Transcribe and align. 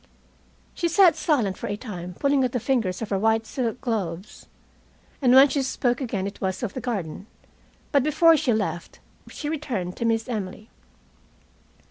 She 0.73 0.87
sat 0.87 1.15
silent 1.15 1.59
for 1.59 1.67
a 1.67 1.77
time, 1.77 2.15
pulling 2.15 2.43
at 2.43 2.53
the 2.53 2.59
fingers 2.59 3.03
of 3.03 3.09
her 3.09 3.19
white 3.19 3.45
silk 3.45 3.79
gloves. 3.81 4.47
And 5.21 5.35
when 5.35 5.47
she 5.49 5.61
spoke 5.61 6.01
again 6.01 6.25
it 6.25 6.41
was 6.41 6.63
of 6.63 6.73
the 6.73 6.81
garden. 6.81 7.27
But 7.91 8.01
before 8.01 8.35
she 8.35 8.51
left 8.51 8.97
she 9.29 9.47
returned 9.47 9.95
to 9.97 10.05
Miss 10.05 10.27
Emily. 10.27 10.71